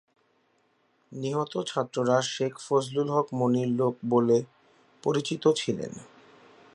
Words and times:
নিহত 1.11 1.53
ছাত্ররা 1.67 2.17
শেখ 2.31 2.53
ফজলুল 2.59 3.09
হক 3.09 3.27
মনির 3.33 3.69
লোক 3.71 3.93
বলে 4.09 4.37
পরিচিত 5.03 5.43
ছিলেন। 5.55 5.91